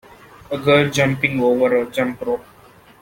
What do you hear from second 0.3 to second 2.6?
A girl jumping over a jump rope.